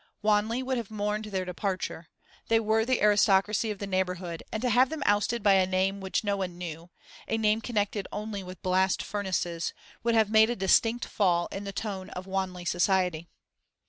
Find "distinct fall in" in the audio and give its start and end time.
10.55-11.65